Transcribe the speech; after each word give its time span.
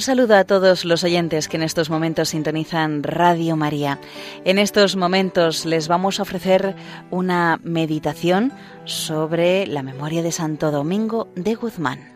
Un 0.00 0.04
saludo 0.04 0.34
a 0.34 0.44
todos 0.44 0.86
los 0.86 1.04
oyentes 1.04 1.46
que 1.46 1.58
en 1.58 1.62
estos 1.62 1.90
momentos 1.90 2.30
sintonizan 2.30 3.02
Radio 3.02 3.54
María. 3.54 4.00
En 4.46 4.58
estos 4.58 4.96
momentos 4.96 5.66
les 5.66 5.88
vamos 5.88 6.18
a 6.18 6.22
ofrecer 6.22 6.74
una 7.10 7.60
meditación 7.64 8.50
sobre 8.86 9.66
la 9.66 9.82
memoria 9.82 10.22
de 10.22 10.32
Santo 10.32 10.70
Domingo 10.70 11.28
de 11.36 11.54
Guzmán. 11.54 12.09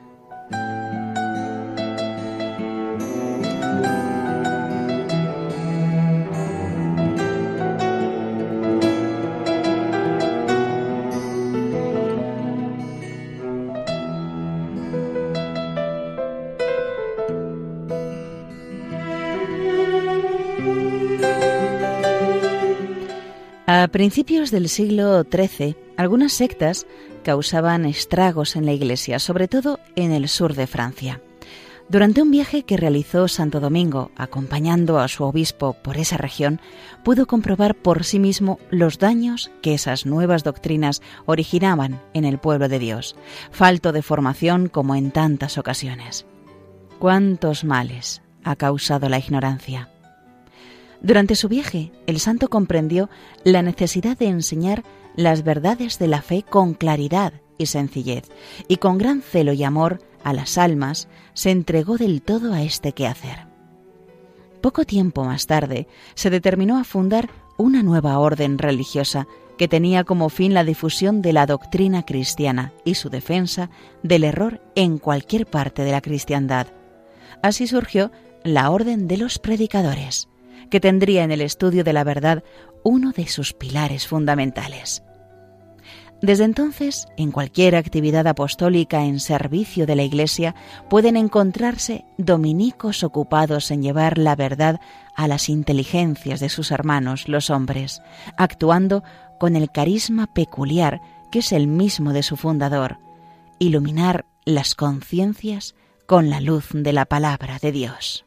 A 23.85 23.88
principios 23.88 24.51
del 24.51 24.71
siglo 24.71 25.24
XIII, 25.24 25.77
algunas 25.99 26.32
sectas 26.32 26.87
causaban 27.23 27.85
estragos 27.85 28.57
en 28.57 28.65
la 28.65 28.73
Iglesia, 28.73 29.18
sobre 29.18 29.46
todo 29.46 29.79
en 29.95 30.10
el 30.10 30.30
sur 30.30 30.54
de 30.54 30.66
Francia. 30.66 31.21
Durante 31.91 32.23
un 32.23 32.30
viaje 32.30 32.63
que 32.63 32.79
realizó 32.79 33.29
Santo 33.29 33.60
Domingo, 33.60 34.10
acompañando 34.16 35.01
a 35.01 35.09
su 35.09 35.24
obispo 35.24 35.74
por 35.74 35.99
esa 35.99 36.16
región, 36.16 36.63
pudo 37.04 37.26
comprobar 37.26 37.74
por 37.74 38.04
sí 38.04 38.18
mismo 38.18 38.59
los 38.71 38.99
daños 38.99 39.51
que 39.60 39.74
esas 39.74 40.07
nuevas 40.07 40.45
doctrinas 40.45 41.02
originaban 41.26 42.01
en 42.15 42.24
el 42.24 42.38
pueblo 42.38 42.71
de 42.71 42.79
Dios, 42.79 43.16
falto 43.51 43.93
de 43.93 44.01
formación 44.01 44.71
como 44.71 44.95
en 44.95 45.10
tantas 45.10 45.59
ocasiones. 45.59 46.24
¿Cuántos 46.98 47.65
males 47.65 48.23
ha 48.45 48.57
causado 48.57 49.10
la 49.10 49.19
ignorancia? 49.19 49.93
Durante 51.05 51.35
su 51.35 51.51
viaje, 51.51 51.93
el 52.07 52.19
santo 52.19 52.49
comprendió 52.49 53.10
la 53.45 53.60
necesidad 53.60 54.16
de 54.16 54.29
enseñar 54.29 54.85
las 55.16 55.45
verdades 55.45 55.99
de 55.99 56.09
la 56.09 56.23
fe 56.23 56.43
con 56.49 56.73
claridad 56.73 57.35
y 57.59 57.66
sencillez, 57.66 58.30
y 58.69 58.79
con 58.79 58.97
gran 58.97 59.21
celo 59.21 59.52
y 59.52 59.65
amor 59.65 60.01
a 60.25 60.32
las 60.32 60.57
almas 60.57 61.09
se 61.35 61.51
entregó 61.51 61.99
del 61.99 62.23
todo 62.23 62.55
a 62.55 62.63
este 62.63 62.93
quehacer. 62.93 63.47
Poco 64.62 64.87
tiempo 64.87 65.25
más 65.25 65.47
tarde 65.47 65.88
se 66.15 66.31
determinó 66.31 66.78
a 66.78 66.84
fundar 66.84 67.28
una 67.59 67.82
nueva 67.82 68.19
orden 68.19 68.56
religiosa 68.56 69.26
que 69.59 69.69
tenía 69.69 70.04
como 70.04 70.31
fin 70.31 70.54
la 70.54 70.64
difusión 70.64 71.20
de 71.20 71.34
la 71.34 71.44
doctrina 71.44 72.06
cristiana 72.06 72.72
y 72.82 72.94
su 72.94 73.10
defensa 73.10 73.69
del 74.03 74.25
error 74.25 74.62
en 74.75 74.97
cualquier 74.97 75.44
parte 75.44 75.84
de 75.84 75.93
la 75.93 76.00
cristiandad. 76.00 76.69
Así 77.43 77.66
surgió 77.66 78.10
la 78.43 78.70
Orden 78.70 79.06
de 79.06 79.19
los 79.19 79.38
Predicadores, 79.38 80.28
que 80.74 80.80
tendría 80.80 81.22
en 81.22 81.30
el 81.30 81.40
estudio 81.40 81.84
de 81.84 81.92
la 81.92 82.02
verdad 82.02 82.42
uno 82.82 83.12
de 83.12 83.28
sus 83.28 83.52
pilares 83.52 84.08
fundamentales. 84.08 85.04
Desde 86.20 86.42
entonces, 86.42 87.06
en 87.16 87.30
cualquier 87.30 87.76
actividad 87.76 88.26
apostólica 88.26 89.04
en 89.04 89.20
servicio 89.20 89.86
de 89.86 89.94
la 89.94 90.02
Iglesia 90.02 90.56
pueden 90.90 91.16
encontrarse 91.16 92.04
dominicos 92.18 93.04
ocupados 93.04 93.70
en 93.70 93.84
llevar 93.84 94.18
la 94.18 94.34
verdad 94.34 94.80
a 95.14 95.28
las 95.28 95.48
inteligencias 95.48 96.40
de 96.40 96.48
sus 96.48 96.72
hermanos, 96.72 97.28
los 97.28 97.50
hombres, 97.50 98.02
actuando 98.36 99.04
con 99.38 99.54
el 99.54 99.70
carisma 99.70 100.26
peculiar 100.26 101.00
que 101.30 101.38
es 101.38 101.52
el 101.52 101.68
mismo 101.68 102.12
de 102.12 102.24
su 102.24 102.34
fundador, 102.36 102.98
iluminar 103.60 104.26
las 104.44 104.74
conciencias 104.74 105.76
con 106.06 106.30
la 106.30 106.40
luz 106.40 106.70
de 106.72 106.92
la 106.92 107.04
palabra 107.04 107.60
de 107.62 107.70
Dios. 107.70 108.24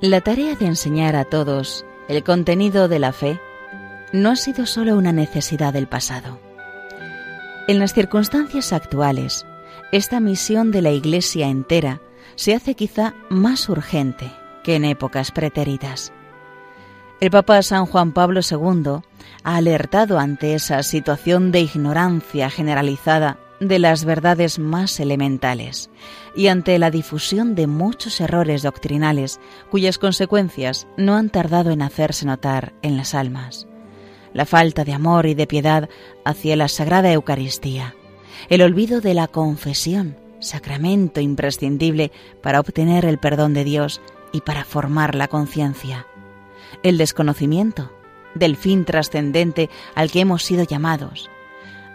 La 0.00 0.20
tarea 0.20 0.54
de 0.54 0.66
enseñar 0.66 1.16
a 1.16 1.24
todos 1.24 1.86
el 2.08 2.22
contenido 2.22 2.88
de 2.88 2.98
la 2.98 3.12
fe 3.12 3.40
no 4.12 4.30
ha 4.30 4.36
sido 4.36 4.66
solo 4.66 4.96
una 4.98 5.12
necesidad 5.12 5.72
del 5.72 5.86
pasado. 5.86 6.38
En 7.68 7.78
las 7.78 7.94
circunstancias 7.94 8.74
actuales, 8.74 9.46
esta 9.92 10.20
misión 10.20 10.70
de 10.70 10.82
la 10.82 10.90
Iglesia 10.90 11.48
entera 11.48 12.02
se 12.36 12.54
hace 12.54 12.74
quizá 12.74 13.14
más 13.30 13.68
urgente 13.70 14.30
que 14.62 14.74
en 14.74 14.84
épocas 14.84 15.30
pretéritas. 15.30 16.12
El 17.20 17.30
Papa 17.30 17.62
San 17.62 17.86
Juan 17.86 18.12
Pablo 18.12 18.40
II 18.48 19.02
ha 19.44 19.56
alertado 19.56 20.18
ante 20.18 20.54
esa 20.54 20.82
situación 20.82 21.52
de 21.52 21.60
ignorancia 21.60 22.50
generalizada 22.50 23.38
de 23.60 23.78
las 23.78 24.04
verdades 24.04 24.58
más 24.58 24.98
elementales 24.98 25.90
y 26.34 26.48
ante 26.48 26.78
la 26.78 26.90
difusión 26.90 27.54
de 27.54 27.66
muchos 27.66 28.20
errores 28.20 28.62
doctrinales 28.62 29.40
cuyas 29.70 29.98
consecuencias 29.98 30.86
no 30.96 31.14
han 31.14 31.30
tardado 31.30 31.70
en 31.70 31.82
hacerse 31.82 32.26
notar 32.26 32.74
en 32.82 32.96
las 32.96 33.14
almas. 33.14 33.68
La 34.32 34.44
falta 34.44 34.84
de 34.84 34.92
amor 34.92 35.26
y 35.26 35.34
de 35.34 35.46
piedad 35.46 35.88
hacia 36.24 36.56
la 36.56 36.68
Sagrada 36.68 37.12
Eucaristía, 37.12 37.94
el 38.48 38.60
olvido 38.60 39.00
de 39.00 39.14
la 39.14 39.28
confesión, 39.28 40.16
sacramento 40.40 41.20
imprescindible 41.20 42.10
para 42.42 42.58
obtener 42.58 43.04
el 43.04 43.18
perdón 43.18 43.54
de 43.54 43.64
Dios 43.64 44.02
y 44.32 44.40
para 44.40 44.64
formar 44.64 45.14
la 45.14 45.28
conciencia, 45.28 46.06
el 46.82 46.98
desconocimiento 46.98 47.92
del 48.34 48.56
fin 48.56 48.84
trascendente 48.84 49.70
al 49.94 50.10
que 50.10 50.20
hemos 50.20 50.42
sido 50.42 50.64
llamados, 50.64 51.30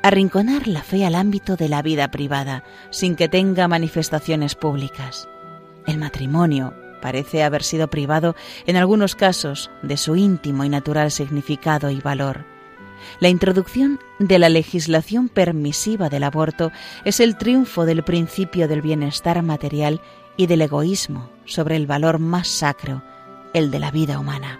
arrinconar 0.02 0.68
la 0.68 0.84
fe 0.84 1.06
al 1.06 1.16
ámbito 1.16 1.56
de 1.56 1.70
la 1.70 1.82
vida 1.82 2.10
privada, 2.12 2.64
sin 2.90 3.16
que 3.16 3.28
tenga 3.28 3.68
manifestaciones 3.68 4.56
públicas. 4.56 5.28
El 5.86 5.98
matrimonio 5.98 6.74
parece 7.02 7.44
haber 7.44 7.64
sido 7.64 7.90
privado 7.90 8.36
en 8.66 8.76
algunos 8.76 9.16
casos 9.16 9.72
de 9.82 9.98
su 9.98 10.16
íntimo 10.16 10.64
y 10.64 10.70
natural 10.70 11.12
significado 11.12 11.90
y 11.90 12.02
valor. 12.02 12.46
La 13.20 13.30
introducción 13.30 14.00
de 14.20 14.40
la 14.40 14.50
legislación 14.50 15.30
permisiva 15.30 16.10
del 16.10 16.24
aborto 16.24 16.72
es 17.06 17.22
el 17.22 17.38
triunfo 17.38 17.86
del 17.86 18.04
principio 18.04 18.68
del 18.68 18.82
bienestar 18.82 19.42
material 19.42 20.02
y 20.36 20.48
del 20.48 20.62
egoísmo 20.62 21.30
sobre 21.46 21.78
el 21.78 21.88
valor 21.88 22.20
más 22.20 22.50
sacro, 22.50 23.02
el 23.54 23.72
de 23.72 23.80
la 23.80 23.92
vida 23.92 24.20
humana. 24.20 24.60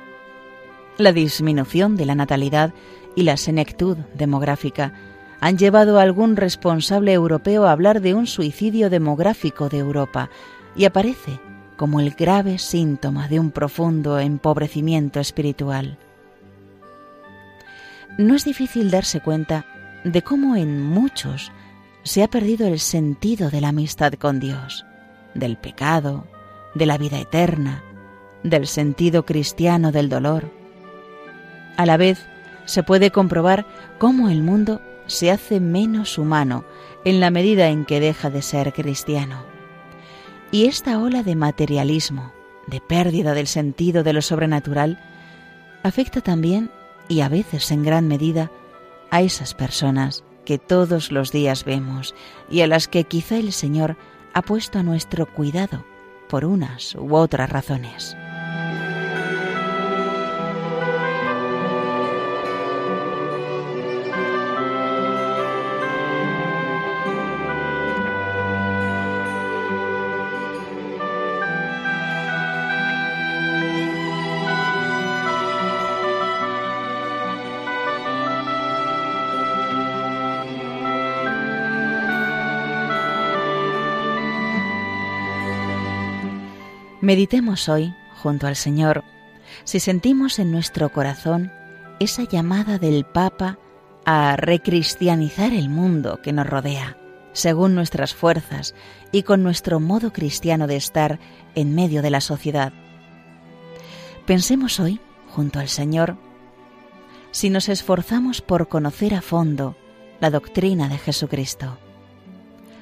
La 1.00 1.14
disminución 1.14 1.96
de 1.96 2.06
la 2.06 2.14
natalidad 2.14 2.74
y 3.16 3.24
la 3.24 3.38
senectud 3.38 3.96
demográfica 4.16 4.92
han 5.40 5.58
llevado 5.58 5.98
a 5.98 6.02
algún 6.02 6.36
responsable 6.36 7.14
europeo 7.14 7.66
a 7.66 7.72
hablar 7.72 8.02
de 8.02 8.14
un 8.14 8.28
suicidio 8.28 8.90
demográfico 8.90 9.70
de 9.70 9.78
Europa 9.78 10.30
y 10.76 10.84
aparece 10.84 11.40
como 11.78 12.02
el 12.02 12.12
grave 12.12 12.58
síntoma 12.58 13.30
de 13.30 13.40
un 13.40 13.52
profundo 13.52 14.20
empobrecimiento 14.20 15.22
espiritual. 15.22 15.98
No 18.18 18.36
es 18.36 18.44
difícil 18.44 18.92
darse 18.92 19.22
cuenta 19.22 19.66
de 20.04 20.22
cómo 20.22 20.58
en 20.58 20.84
muchos 20.84 21.54
se 22.04 22.24
ha 22.24 22.28
perdido 22.28 22.68
el 22.68 22.82
sentido 22.82 23.50
de 23.50 23.62
la 23.62 23.70
amistad 23.70 24.12
con 24.16 24.42
Dios, 24.42 24.86
del 25.34 25.56
pecado, 25.56 26.28
de 26.76 26.86
la 26.86 26.98
vida 26.98 27.22
eterna, 27.22 27.86
del 28.44 28.68
sentido 28.68 29.24
cristiano 29.24 29.94
del 29.94 30.10
dolor. 30.10 30.59
A 31.80 31.86
la 31.86 31.96
vez, 31.96 32.28
se 32.66 32.84
puede 32.84 33.10
comprobar 33.10 33.66
cómo 34.00 34.28
el 34.30 34.44
mundo 34.44 34.82
se 35.08 35.32
hace 35.32 35.62
menos 35.62 36.18
humano 36.18 36.66
en 37.06 37.22
la 37.22 37.32
medida 37.32 37.70
en 37.70 37.86
que 37.86 38.02
deja 38.02 38.30
de 38.30 38.42
ser 38.42 38.74
cristiano. 38.74 39.46
Y 40.52 40.66
esta 40.66 41.00
ola 41.00 41.24
de 41.24 41.38
materialismo, 41.38 42.34
de 42.68 42.82
pérdida 42.82 43.34
del 43.34 43.48
sentido 43.48 44.04
de 44.04 44.12
lo 44.12 44.22
sobrenatural, 44.22 45.00
afecta 45.82 46.20
también, 46.20 46.70
y 47.08 47.22
a 47.22 47.30
veces 47.30 47.72
en 47.72 47.84
gran 47.84 48.10
medida, 48.10 48.52
a 49.10 49.22
esas 49.22 49.54
personas 49.54 50.26
que 50.44 50.58
todos 50.58 51.14
los 51.14 51.32
días 51.32 51.64
vemos 51.64 52.14
y 52.50 52.60
a 52.60 52.68
las 52.68 52.90
que 52.90 53.06
quizá 53.06 53.38
el 53.38 53.54
Señor 53.54 53.96
ha 54.34 54.42
puesto 54.42 54.80
a 54.80 54.84
nuestro 54.84 55.28
cuidado 55.28 55.86
por 56.28 56.44
unas 56.44 56.94
u 56.96 57.16
otras 57.16 57.50
razones. 57.50 58.18
Meditemos 87.10 87.70
hoy, 87.70 87.96
junto 88.22 88.46
al 88.46 88.56
Señor, 88.56 89.04
si 89.64 89.80
sentimos 89.80 90.38
en 90.38 90.52
nuestro 90.52 90.92
corazón 90.92 91.52
esa 92.00 92.22
llamada 92.22 92.78
del 92.78 93.04
Papa 93.04 93.58
a 94.06 94.36
recristianizar 94.36 95.52
el 95.52 95.70
mundo 95.70 96.20
que 96.22 96.34
nos 96.34 96.46
rodea, 96.46 96.98
según 97.34 97.74
nuestras 97.74 98.14
fuerzas 98.14 98.76
y 99.12 99.24
con 99.24 99.42
nuestro 99.42 99.80
modo 99.80 100.14
cristiano 100.14 100.68
de 100.68 100.76
estar 100.76 101.20
en 101.56 101.74
medio 101.74 102.04
de 102.04 102.12
la 102.12 102.22
sociedad. 102.22 102.74
Pensemos 104.28 104.80
hoy, 104.80 105.00
junto 105.30 105.58
al 105.58 105.68
Señor, 105.68 106.16
si 107.32 107.50
nos 107.50 107.70
esforzamos 107.70 108.44
por 108.44 108.68
conocer 108.68 109.16
a 109.16 109.24
fondo 109.24 109.76
la 110.20 110.30
doctrina 110.30 110.88
de 110.90 111.00
Jesucristo, 111.00 111.80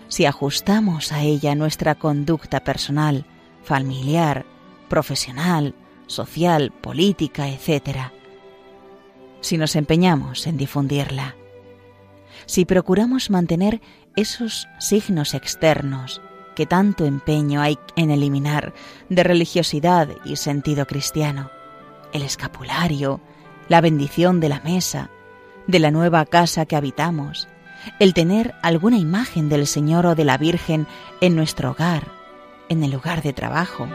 si 0.10 0.26
ajustamos 0.26 1.14
a 1.14 1.22
ella 1.22 1.56
nuestra 1.56 1.96
conducta 1.96 2.60
personal, 2.66 3.26
familiar, 3.68 4.46
profesional, 4.88 5.76
social, 6.08 6.72
política, 6.72 7.50
etc., 7.50 8.14
si 9.42 9.58
nos 9.58 9.76
empeñamos 9.76 10.48
en 10.48 10.56
difundirla, 10.56 11.36
si 12.46 12.64
procuramos 12.64 13.30
mantener 13.30 13.82
esos 14.16 14.70
signos 14.80 15.34
externos 15.34 16.22
que 16.56 16.66
tanto 16.66 17.06
empeño 17.06 17.62
hay 17.62 17.78
en 17.98 18.10
eliminar 18.10 18.74
de 19.10 19.24
religiosidad 19.24 20.08
y 20.24 20.38
sentido 20.38 20.88
cristiano, 20.88 21.52
el 22.14 22.22
escapulario, 22.22 23.20
la 23.68 23.82
bendición 23.82 24.40
de 24.40 24.48
la 24.48 24.62
mesa, 24.62 25.10
de 25.68 25.80
la 25.80 25.92
nueva 25.92 26.26
casa 26.26 26.66
que 26.66 26.78
habitamos, 26.78 27.50
el 28.00 28.14
tener 28.14 28.56
alguna 28.64 28.98
imagen 28.98 29.50
del 29.50 29.68
Señor 29.68 30.06
o 30.06 30.16
de 30.16 30.24
la 30.24 30.38
Virgen 30.38 30.88
en 31.20 31.36
nuestro 31.36 31.72
hogar, 31.72 32.17
en 32.70 32.84
el 32.84 32.92
lugar 32.92 33.22
de 33.22 33.34
trabajo. 33.34 33.88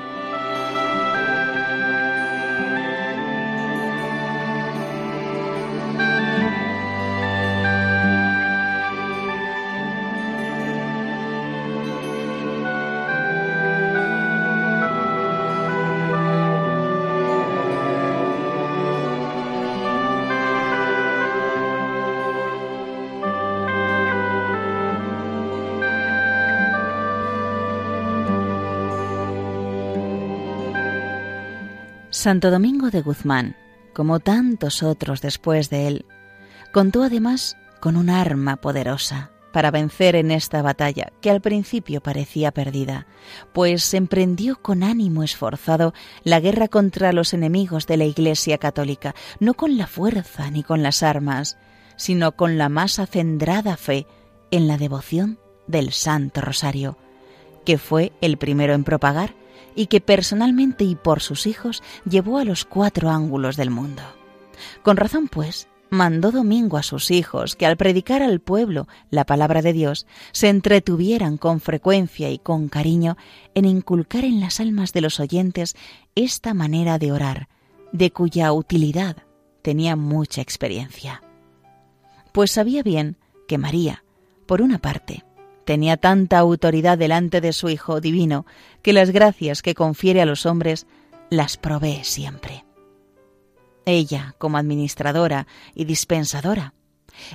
Santo 32.22 32.52
Domingo 32.52 32.90
de 32.92 33.02
Guzmán, 33.02 33.56
como 33.92 34.20
tantos 34.20 34.84
otros 34.84 35.22
después 35.22 35.70
de 35.70 35.88
él, 35.88 36.06
contó 36.72 37.02
además 37.02 37.56
con 37.80 37.96
un 37.96 38.10
arma 38.10 38.58
poderosa 38.58 39.32
para 39.52 39.72
vencer 39.72 40.14
en 40.14 40.30
esta 40.30 40.62
batalla 40.62 41.10
que 41.20 41.32
al 41.32 41.40
principio 41.40 42.00
parecía 42.00 42.52
perdida, 42.52 43.08
pues 43.52 43.92
emprendió 43.92 44.62
con 44.62 44.84
ánimo 44.84 45.24
esforzado 45.24 45.94
la 46.22 46.38
guerra 46.38 46.68
contra 46.68 47.12
los 47.12 47.34
enemigos 47.34 47.88
de 47.88 47.96
la 47.96 48.04
Iglesia 48.04 48.56
católica, 48.56 49.16
no 49.40 49.54
con 49.54 49.76
la 49.76 49.88
fuerza 49.88 50.48
ni 50.48 50.62
con 50.62 50.84
las 50.84 51.02
armas, 51.02 51.58
sino 51.96 52.36
con 52.36 52.56
la 52.56 52.68
más 52.68 53.00
acendrada 53.00 53.76
fe 53.76 54.06
en 54.52 54.68
la 54.68 54.78
devoción 54.78 55.40
del 55.66 55.90
Santo 55.90 56.40
Rosario, 56.40 56.96
que 57.64 57.78
fue 57.78 58.12
el 58.20 58.36
primero 58.36 58.74
en 58.74 58.84
propagar 58.84 59.41
y 59.74 59.86
que 59.86 60.00
personalmente 60.00 60.84
y 60.84 60.94
por 60.94 61.20
sus 61.20 61.46
hijos 61.46 61.82
llevó 62.08 62.38
a 62.38 62.44
los 62.44 62.64
cuatro 62.64 63.10
ángulos 63.10 63.56
del 63.56 63.70
mundo. 63.70 64.02
Con 64.82 64.96
razón, 64.96 65.28
pues, 65.28 65.68
mandó 65.90 66.30
Domingo 66.30 66.78
a 66.78 66.82
sus 66.82 67.10
hijos 67.10 67.54
que 67.54 67.66
al 67.66 67.76
predicar 67.76 68.22
al 68.22 68.40
pueblo 68.40 68.88
la 69.10 69.26
palabra 69.26 69.60
de 69.60 69.72
Dios 69.72 70.06
se 70.32 70.48
entretuvieran 70.48 71.36
con 71.36 71.60
frecuencia 71.60 72.30
y 72.30 72.38
con 72.38 72.68
cariño 72.68 73.16
en 73.54 73.66
inculcar 73.66 74.24
en 74.24 74.40
las 74.40 74.58
almas 74.58 74.92
de 74.92 75.02
los 75.02 75.20
oyentes 75.20 75.76
esta 76.14 76.54
manera 76.54 76.98
de 76.98 77.12
orar, 77.12 77.48
de 77.92 78.10
cuya 78.10 78.52
utilidad 78.52 79.18
tenía 79.60 79.94
mucha 79.94 80.40
experiencia. 80.40 81.22
Pues 82.32 82.50
sabía 82.50 82.82
bien 82.82 83.18
que 83.46 83.58
María, 83.58 84.02
por 84.46 84.62
una 84.62 84.78
parte, 84.78 85.24
Tenía 85.64 85.96
tanta 85.96 86.38
autoridad 86.38 86.98
delante 86.98 87.40
de 87.40 87.52
su 87.52 87.68
Hijo 87.68 88.00
Divino 88.00 88.46
que 88.82 88.92
las 88.92 89.10
gracias 89.10 89.62
que 89.62 89.74
confiere 89.74 90.20
a 90.20 90.26
los 90.26 90.46
hombres 90.46 90.86
las 91.30 91.56
provee 91.56 92.00
siempre. 92.02 92.64
Ella, 93.84 94.34
como 94.38 94.58
administradora 94.58 95.46
y 95.74 95.84
dispensadora, 95.84 96.74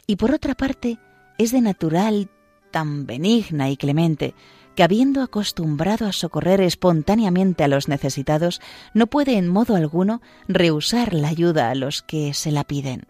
y 0.05 0.15
por 0.15 0.31
otra 0.31 0.55
parte, 0.55 0.97
es 1.37 1.51
de 1.51 1.61
natural 1.61 2.29
tan 2.71 3.05
benigna 3.05 3.69
y 3.69 3.77
clemente 3.77 4.33
que 4.75 4.83
habiendo 4.83 5.23
acostumbrado 5.23 6.05
a 6.05 6.11
socorrer 6.11 6.61
espontáneamente 6.61 7.63
a 7.63 7.67
los 7.67 7.87
necesitados, 7.87 8.61
no 8.93 9.07
puede 9.07 9.37
en 9.37 9.47
modo 9.47 9.75
alguno 9.75 10.21
rehusar 10.47 11.15
la 11.15 11.29
ayuda 11.29 11.71
a 11.71 11.75
los 11.75 12.03
que 12.03 12.35
se 12.35 12.51
la 12.51 12.63
piden. 12.63 13.07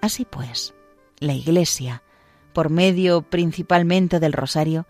Así 0.00 0.24
pues, 0.24 0.74
la 1.18 1.34
Iglesia, 1.34 2.02
por 2.56 2.70
medio 2.70 3.20
principalmente 3.20 4.18
del 4.18 4.32
rosario, 4.32 4.86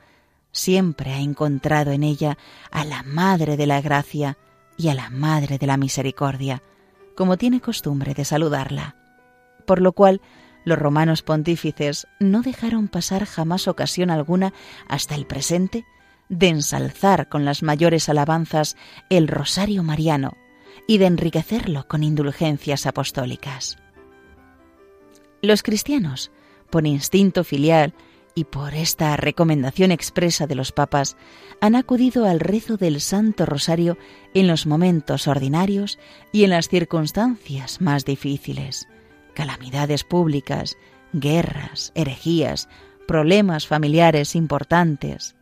siempre 0.52 1.12
ha 1.12 1.18
encontrado 1.18 1.90
en 1.90 2.04
ella 2.04 2.38
a 2.70 2.84
la 2.84 3.02
Madre 3.02 3.56
de 3.56 3.66
la 3.66 3.80
Gracia 3.80 4.38
y 4.76 4.86
a 4.86 4.94
la 4.94 5.10
Madre 5.10 5.58
de 5.58 5.66
la 5.66 5.76
Misericordia, 5.76 6.62
como 7.16 7.36
tiene 7.36 7.60
costumbre 7.60 8.14
de 8.14 8.24
saludarla. 8.24 8.94
Por 9.66 9.82
lo 9.82 9.90
cual, 9.94 10.20
los 10.64 10.78
romanos 10.78 11.22
pontífices 11.22 12.06
no 12.20 12.42
dejaron 12.42 12.86
pasar 12.86 13.24
jamás 13.24 13.66
ocasión 13.66 14.10
alguna 14.10 14.52
hasta 14.86 15.16
el 15.16 15.26
presente 15.26 15.84
de 16.28 16.46
ensalzar 16.46 17.28
con 17.28 17.44
las 17.44 17.64
mayores 17.64 18.08
alabanzas 18.08 18.76
el 19.10 19.26
rosario 19.26 19.82
mariano 19.82 20.36
y 20.86 20.98
de 20.98 21.06
enriquecerlo 21.06 21.88
con 21.88 22.04
indulgencias 22.04 22.86
apostólicas. 22.86 23.76
Los 25.42 25.64
cristianos 25.64 26.30
por 26.66 26.86
instinto 26.86 27.44
filial 27.44 27.94
y 28.34 28.44
por 28.44 28.74
esta 28.74 29.16
recomendación 29.16 29.90
expresa 29.90 30.46
de 30.46 30.54
los 30.54 30.70
papas, 30.70 31.16
han 31.60 31.74
acudido 31.74 32.26
al 32.26 32.38
rezo 32.38 32.76
del 32.76 33.00
Santo 33.00 33.46
Rosario 33.46 33.96
en 34.34 34.46
los 34.46 34.66
momentos 34.66 35.26
ordinarios 35.26 35.98
y 36.32 36.44
en 36.44 36.50
las 36.50 36.68
circunstancias 36.68 37.80
más 37.80 38.04
difíciles, 38.04 38.88
calamidades 39.34 40.04
públicas, 40.04 40.76
guerras, 41.14 41.92
herejías, 41.94 42.68
problemas 43.08 43.66
familiares 43.66 44.36
importantes, 44.36 45.34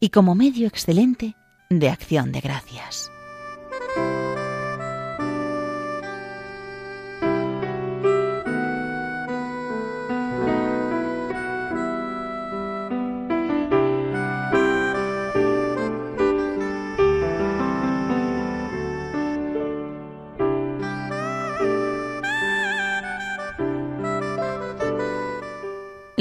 y 0.00 0.08
como 0.08 0.34
medio 0.34 0.66
excelente 0.66 1.36
de 1.68 1.88
acción 1.88 2.32
de 2.32 2.40
gracias. 2.40 3.10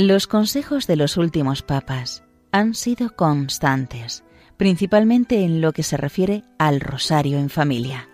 Los 0.09 0.25
consejos 0.25 0.87
de 0.87 0.95
los 0.95 1.17
últimos 1.17 1.61
papas 1.61 2.23
han 2.51 2.73
sido 2.73 3.15
constantes, 3.15 4.23
principalmente 4.57 5.43
en 5.43 5.61
lo 5.61 5.71
que 5.71 5.83
se 5.83 5.97
refiere 5.97 6.43
al 6.57 6.79
rosario 6.79 7.37
en 7.37 7.51
familia. 7.51 8.09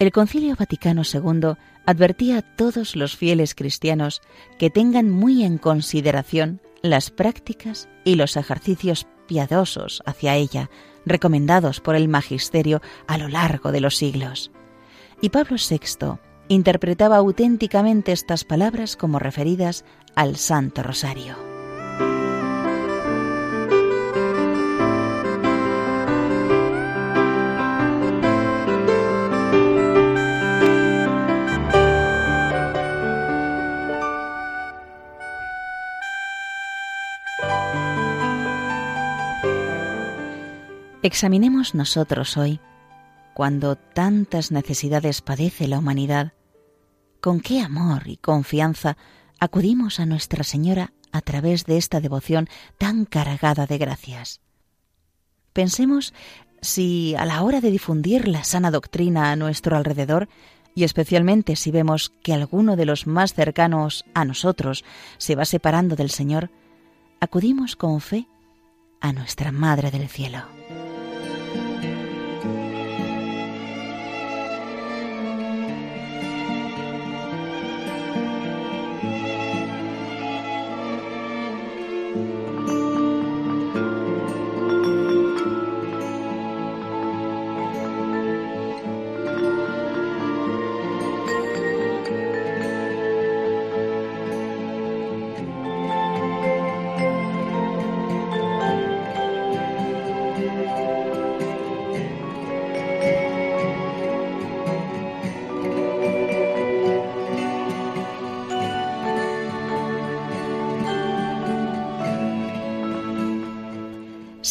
El 0.00 0.10
Concilio 0.10 0.56
Vaticano 0.56 1.02
II 1.04 1.52
advertía 1.86 2.38
a 2.38 2.56
todos 2.56 2.96
los 2.96 3.16
fieles 3.16 3.54
cristianos 3.54 4.22
que 4.58 4.70
tengan 4.70 5.08
muy 5.08 5.44
en 5.44 5.56
consideración 5.56 6.60
las 6.82 7.12
prácticas 7.12 7.88
y 8.02 8.16
los 8.16 8.36
ejercicios 8.36 9.06
piadosos 9.28 10.02
hacia 10.04 10.34
ella 10.34 10.68
recomendados 11.06 11.78
por 11.78 11.94
el 11.94 12.08
magisterio 12.08 12.82
a 13.06 13.18
lo 13.18 13.28
largo 13.28 13.70
de 13.70 13.80
los 13.80 13.96
siglos. 13.96 14.50
Y 15.20 15.28
Pablo 15.28 15.58
VI 15.58 16.18
interpretaba 16.48 17.16
auténticamente 17.16 18.12
estas 18.12 18.44
palabras 18.44 18.96
como 18.96 19.18
referidas 19.18 19.84
al 20.14 20.36
Santo 20.36 20.82
Rosario. 20.82 21.52
Examinemos 41.04 41.74
nosotros 41.74 42.36
hoy, 42.36 42.60
cuando 43.34 43.74
tantas 43.74 44.52
necesidades 44.52 45.20
padece 45.20 45.66
la 45.66 45.80
humanidad, 45.80 46.32
con 47.20 47.40
qué 47.40 47.60
amor 47.60 48.06
y 48.06 48.16
confianza 48.16 48.96
acudimos 49.42 49.98
a 49.98 50.06
Nuestra 50.06 50.44
Señora 50.44 50.92
a 51.10 51.20
través 51.20 51.66
de 51.66 51.76
esta 51.76 52.00
devoción 52.00 52.48
tan 52.78 53.04
cargada 53.04 53.66
de 53.66 53.76
gracias. 53.76 54.40
Pensemos 55.52 56.14
si 56.60 57.16
a 57.16 57.24
la 57.24 57.42
hora 57.42 57.60
de 57.60 57.72
difundir 57.72 58.28
la 58.28 58.44
sana 58.44 58.70
doctrina 58.70 59.32
a 59.32 59.36
nuestro 59.36 59.76
alrededor, 59.76 60.28
y 60.76 60.84
especialmente 60.84 61.56
si 61.56 61.72
vemos 61.72 62.12
que 62.22 62.32
alguno 62.32 62.76
de 62.76 62.86
los 62.86 63.08
más 63.08 63.34
cercanos 63.34 64.04
a 64.14 64.24
nosotros 64.24 64.84
se 65.18 65.34
va 65.34 65.44
separando 65.44 65.96
del 65.96 66.10
Señor, 66.10 66.50
acudimos 67.18 67.74
con 67.74 68.00
fe 68.00 68.28
a 69.00 69.12
nuestra 69.12 69.50
Madre 69.50 69.90
del 69.90 70.08
Cielo. 70.08 70.44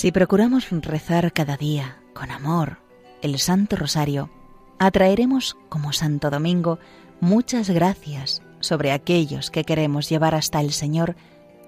Si 0.01 0.11
procuramos 0.11 0.67
rezar 0.71 1.31
cada 1.31 1.57
día 1.57 1.99
con 2.15 2.31
amor 2.31 2.79
el 3.21 3.37
Santo 3.37 3.75
Rosario, 3.75 4.31
atraeremos, 4.79 5.57
como 5.69 5.93
Santo 5.93 6.31
Domingo, 6.31 6.79
muchas 7.19 7.69
gracias 7.69 8.41
sobre 8.61 8.93
aquellos 8.93 9.51
que 9.51 9.63
queremos 9.63 10.09
llevar 10.09 10.33
hasta 10.33 10.59
el 10.59 10.71
Señor 10.71 11.15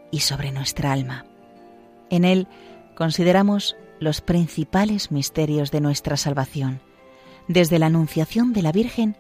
y 0.10 0.22
sobre 0.22 0.52
nuestra 0.52 0.92
alma. 0.92 1.28
En 2.10 2.26
él 2.26 2.48
consideramos 2.98 3.76
los 4.00 4.22
principales 4.22 5.12
misterios 5.12 5.70
de 5.70 5.82
nuestra 5.82 6.18
salvación, 6.18 6.82
desde 7.48 7.78
la 7.78 7.86
Anunciación 7.86 8.52
de 8.52 8.64
la 8.64 8.72
Virgen 8.72 9.16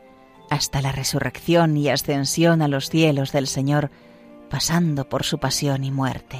hasta 0.50 0.82
la 0.82 0.92
resurrección 0.92 1.78
y 1.78 1.88
ascensión 1.88 2.64
a 2.64 2.68
los 2.68 2.90
cielos 2.90 3.32
del 3.32 3.46
Señor, 3.46 3.92
pasando 4.50 5.08
por 5.08 5.22
su 5.22 5.38
pasión 5.38 5.84
y 5.84 5.92
muerte. 5.92 6.40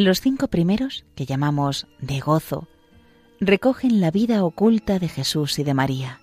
Los 0.00 0.20
cinco 0.20 0.46
primeros, 0.46 1.04
que 1.16 1.26
llamamos 1.26 1.88
de 1.98 2.20
gozo, 2.20 2.68
recogen 3.40 4.00
la 4.00 4.12
vida 4.12 4.44
oculta 4.44 5.00
de 5.00 5.08
Jesús 5.08 5.58
y 5.58 5.64
de 5.64 5.74
María 5.74 6.20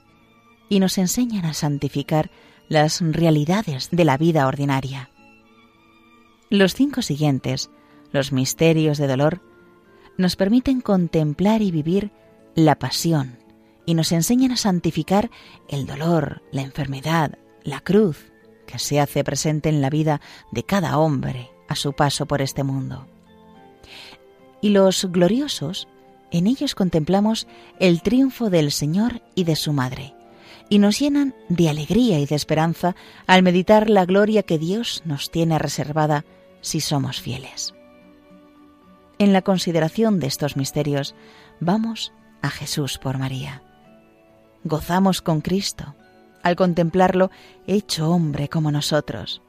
y 0.70 0.80
nos 0.80 0.98
enseñan 0.98 1.44
a 1.44 1.54
santificar 1.54 2.32
las 2.70 3.02
realidades 3.02 3.90
de 3.92 4.06
la 4.06 4.18
vida 4.18 4.48
ordinaria. 4.48 5.10
Los 6.50 6.74
cinco 6.74 7.02
siguientes, 7.02 7.70
los 8.14 8.32
misterios 8.32 8.98
de 8.98 9.08
dolor, 9.08 9.42
nos 10.18 10.38
permiten 10.38 10.80
contemplar 10.80 11.62
y 11.62 11.72
vivir 11.72 12.12
la 12.56 12.80
pasión 12.80 13.40
y 13.86 13.94
nos 13.94 14.14
enseñan 14.14 14.54
a 14.54 14.58
santificar 14.58 15.30
el 15.68 15.86
dolor, 15.86 16.44
la 16.54 16.62
enfermedad, 16.62 17.40
la 17.66 17.82
cruz, 17.82 18.32
que 18.68 18.80
se 18.80 19.02
hace 19.02 19.26
presente 19.26 19.68
en 19.68 19.82
la 19.82 19.90
vida 19.90 20.22
de 20.54 20.64
cada 20.64 20.98
hombre 20.98 21.50
a 21.68 21.76
su 21.76 21.92
paso 21.92 22.26
por 22.26 22.42
este 22.42 22.64
mundo. 22.64 23.06
Y 24.66 24.70
los 24.70 25.06
gloriosos, 25.12 25.88
en 26.32 26.48
ellos 26.48 26.74
contemplamos 26.74 27.46
el 27.80 28.02
triunfo 28.02 28.50
del 28.50 28.72
Señor 28.72 29.22
y 29.36 29.44
de 29.44 29.56
su 29.56 29.74
Madre, 29.74 30.16
y 30.70 30.80
nos 30.80 30.98
llenan 30.98 31.36
de 31.50 31.70
alegría 31.70 32.18
y 32.18 32.26
de 32.26 32.34
esperanza 32.34 32.96
al 33.28 33.44
meditar 33.44 33.92
la 33.92 34.06
gloria 34.06 34.42
que 34.42 34.58
Dios 34.58 35.04
nos 35.06 35.30
tiene 35.30 35.60
reservada 35.60 36.26
si 36.62 36.82
somos 36.82 37.22
fieles. 37.22 37.76
En 39.20 39.34
la 39.34 39.44
consideración 39.44 40.20
de 40.20 40.26
estos 40.26 40.58
misterios 40.58 41.14
vamos 41.60 42.12
a 42.42 42.50
Jesús 42.50 42.98
por 42.98 43.20
María. 43.20 43.62
Gozamos 44.64 45.22
con 45.22 45.42
Cristo 45.42 45.94
al 46.42 46.56
contemplarlo 46.56 47.30
hecho 47.68 48.10
hombre 48.10 48.50
como 48.50 48.72
nosotros. 48.72 49.44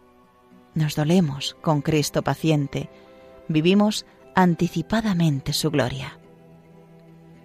Nos 0.75 0.95
dolemos 0.95 1.57
con 1.63 1.81
Cristo 1.81 2.21
paciente, 2.21 2.91
vivimos 3.49 4.05
anticipadamente 4.37 5.53
su 5.53 5.73
gloria. 5.73 6.21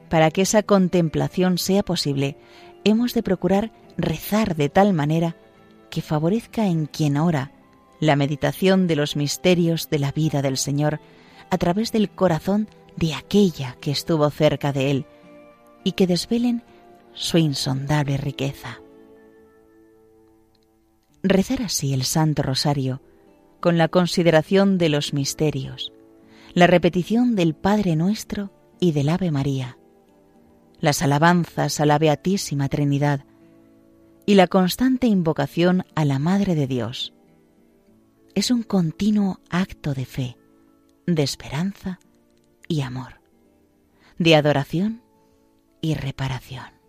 Para 0.09 0.29
que 0.29 0.43
esa 0.43 0.61
contemplación 0.61 1.57
sea 1.57 1.81
posible, 1.81 2.37
hemos 2.83 3.15
de 3.15 3.23
procurar 3.23 3.71
rezar 3.97 4.55
de 4.55 4.69
tal 4.69 4.93
manera 4.93 5.37
que 5.89 6.01
favorezca 6.01 6.67
en 6.67 6.85
quien 6.85 7.17
ora 7.17 7.51
la 8.01 8.15
meditación 8.15 8.87
de 8.87 8.97
los 8.97 9.15
misterios 9.15 9.89
de 9.89 9.99
la 9.99 10.11
vida 10.11 10.41
del 10.41 10.57
Señor 10.57 10.99
a 11.49 11.57
través 11.57 11.91
del 11.91 12.09
corazón 12.09 12.67
de 12.97 13.13
aquella 13.13 13.77
que 13.79 13.91
estuvo 13.91 14.29
cerca 14.29 14.73
de 14.73 14.91
Él 14.91 15.05
y 15.83 15.93
que 15.93 16.07
desvelen 16.07 16.61
su 17.13 17.37
insondable 17.37 18.17
riqueza. 18.17 18.81
Rezar 21.23 21.61
así 21.61 21.93
el 21.93 22.03
Santo 22.03 22.43
Rosario 22.43 23.01
con 23.61 23.77
la 23.77 23.87
consideración 23.87 24.77
de 24.77 24.89
los 24.89 25.13
misterios, 25.13 25.93
la 26.53 26.67
repetición 26.67 27.35
del 27.35 27.55
Padre 27.55 27.95
Nuestro 27.95 28.51
y 28.79 28.91
del 28.91 29.09
Ave 29.09 29.31
María, 29.31 29.77
las 30.79 31.01
alabanzas 31.01 31.79
a 31.79 31.85
la 31.85 31.97
Beatísima 31.97 32.67
Trinidad 32.67 33.25
y 34.25 34.35
la 34.35 34.47
constante 34.47 35.07
invocación 35.07 35.85
a 35.95 36.05
la 36.05 36.19
Madre 36.19 36.55
de 36.55 36.67
Dios. 36.67 37.13
Es 38.35 38.51
un 38.51 38.63
continuo 38.63 39.39
acto 39.49 39.93
de 39.93 40.05
fe, 40.05 40.37
de 41.05 41.23
esperanza 41.23 41.99
y 42.67 42.81
amor, 42.81 43.21
de 44.17 44.35
adoración 44.35 45.01
y 45.81 45.95
reparación. 45.95 46.80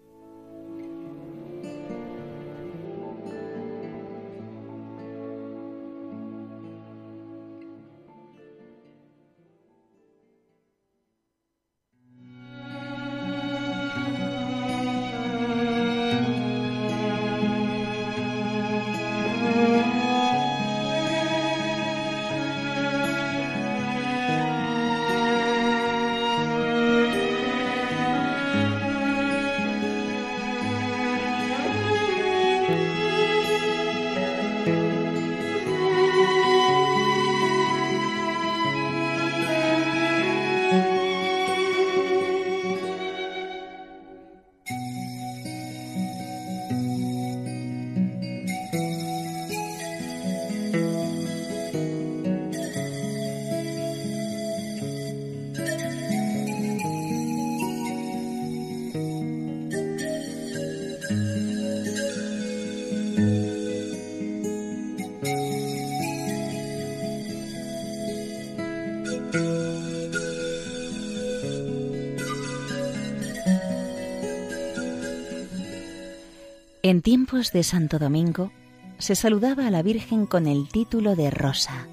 Tiempos 77.02 77.50
de 77.50 77.64
Santo 77.64 77.98
Domingo 77.98 78.52
se 78.98 79.16
saludaba 79.16 79.66
a 79.66 79.70
la 79.72 79.82
Virgen 79.82 80.24
con 80.24 80.46
el 80.46 80.68
título 80.68 81.16
de 81.16 81.32
Rosa, 81.32 81.88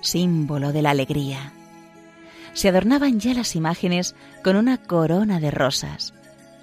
símbolo 0.00 0.72
de 0.72 0.82
la 0.82 0.90
alegría. 0.90 1.52
se 2.52 2.68
adornaban 2.68 3.20
ya 3.20 3.34
las 3.34 3.54
imágenes 3.54 4.16
con 4.42 4.56
una 4.56 4.78
corona 4.78 5.38
de 5.38 5.52
rosas 5.52 6.12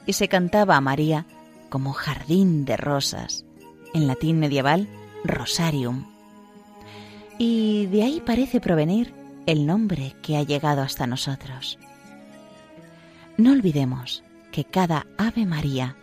y 0.05 0.11
se 0.13 0.27
cantaba 0.27 0.75
a 0.75 0.81
María 0.81 1.25
como 1.69 1.93
jardín 1.93 2.65
de 2.65 2.75
rosas, 2.75 3.45
en 3.93 4.07
latín 4.07 4.39
medieval 4.39 4.89
rosarium. 5.23 6.05
Y 7.37 7.85
de 7.85 8.03
ahí 8.03 8.21
parece 8.25 8.59
provenir 8.59 9.13
el 9.45 9.65
nombre 9.65 10.15
que 10.21 10.35
ha 10.35 10.43
llegado 10.43 10.81
hasta 10.81 11.07
nosotros. 11.07 11.79
No 13.37 13.53
olvidemos 13.53 14.21
que 14.51 14.65
cada 14.65 15.07
Ave 15.17 15.45
María 15.45 15.95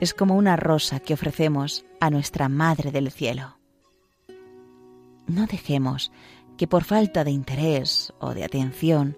es 0.00 0.14
como 0.14 0.36
una 0.36 0.56
rosa 0.56 1.00
que 1.00 1.14
ofrecemos 1.14 1.84
a 2.00 2.10
nuestra 2.10 2.48
Madre 2.48 2.90
del 2.90 3.10
Cielo. 3.10 3.58
No 5.26 5.46
dejemos 5.46 6.12
que 6.56 6.66
por 6.66 6.84
falta 6.84 7.24
de 7.24 7.30
interés 7.30 8.12
o 8.18 8.34
de 8.34 8.44
atención 8.44 9.16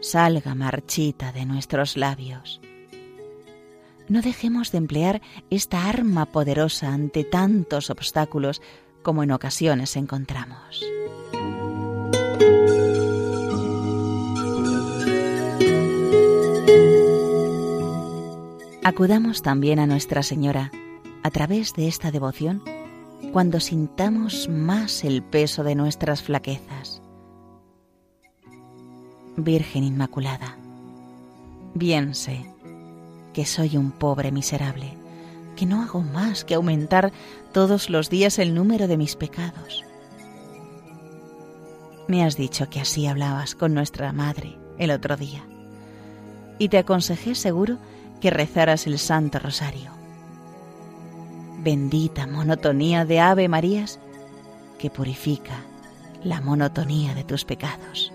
salga 0.00 0.54
marchita 0.54 1.32
de 1.32 1.46
nuestros 1.46 1.96
labios. 1.96 2.60
No 4.08 4.20
dejemos 4.20 4.72
de 4.72 4.78
emplear 4.78 5.22
esta 5.50 5.88
arma 5.88 6.26
poderosa 6.26 6.92
ante 6.92 7.24
tantos 7.24 7.88
obstáculos 7.88 8.60
como 9.02 9.22
en 9.22 9.32
ocasiones 9.32 9.96
encontramos. 9.96 10.84
Acudamos 18.84 19.42
también 19.42 19.78
a 19.78 19.86
Nuestra 19.86 20.24
Señora 20.24 20.72
a 21.22 21.30
través 21.30 21.72
de 21.74 21.86
esta 21.86 22.10
devoción 22.10 22.64
cuando 23.32 23.60
sintamos 23.60 24.48
más 24.48 25.04
el 25.04 25.22
peso 25.22 25.62
de 25.62 25.76
nuestras 25.76 26.20
flaquezas. 26.20 27.00
Virgen 29.36 29.84
Inmaculada, 29.84 30.56
bien 31.74 32.16
sé 32.16 32.44
que 33.32 33.46
soy 33.46 33.76
un 33.76 33.92
pobre 33.92 34.32
miserable, 34.32 34.94
que 35.54 35.64
no 35.64 35.82
hago 35.82 36.00
más 36.00 36.44
que 36.44 36.54
aumentar 36.54 37.12
todos 37.52 37.88
los 37.88 38.10
días 38.10 38.40
el 38.40 38.52
número 38.52 38.88
de 38.88 38.96
mis 38.96 39.14
pecados. 39.14 39.84
Me 42.08 42.24
has 42.24 42.36
dicho 42.36 42.68
que 42.68 42.80
así 42.80 43.06
hablabas 43.06 43.54
con 43.54 43.74
nuestra 43.74 44.12
madre 44.12 44.58
el 44.76 44.90
otro 44.90 45.16
día, 45.16 45.46
y 46.58 46.68
te 46.68 46.78
aconsejé 46.78 47.36
seguro 47.36 47.78
que 48.22 48.30
rezaras 48.30 48.86
el 48.86 49.00
Santo 49.00 49.40
Rosario. 49.40 49.90
Bendita 51.58 52.28
monotonía 52.28 53.04
de 53.04 53.18
Ave 53.18 53.48
Marías 53.48 53.98
que 54.78 54.90
purifica 54.90 55.64
la 56.22 56.40
monotonía 56.40 57.16
de 57.16 57.24
tus 57.24 57.44
pecados. 57.44 58.12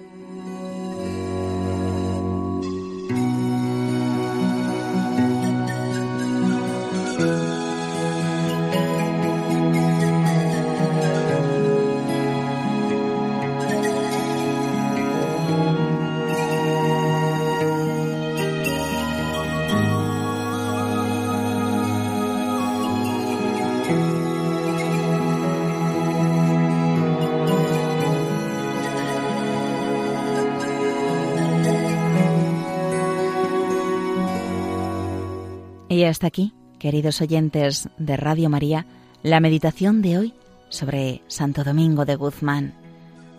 Y 35.97 36.03
hasta 36.03 36.27
aquí, 36.27 36.53
queridos 36.77 37.21
oyentes 37.21 37.89
de 37.97 38.17
Radio 38.17 38.51
María, 38.51 38.85
la 39.23 39.39
meditación 39.39 40.03
de 40.03 40.19
hoy 40.19 40.33
sobre 40.69 41.23
Santo 41.25 41.63
Domingo 41.63 42.05
de 42.05 42.15
Guzmán, 42.15 42.75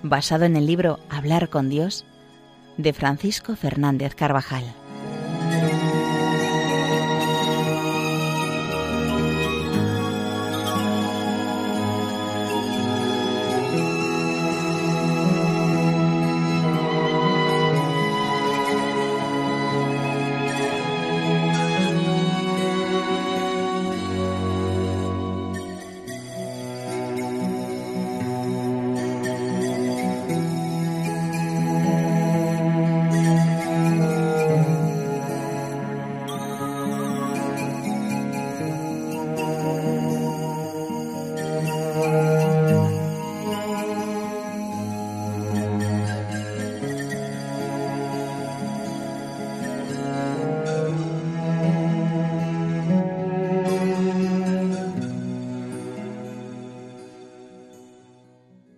basado 0.03 0.44
en 0.44 0.57
el 0.57 0.66
libro 0.66 0.99
Hablar 1.09 1.51
con 1.51 1.68
Dios 1.68 2.05
de 2.77 2.92
Francisco 2.92 3.55
Fernández 3.55 4.16
Carvajal. 4.16 4.64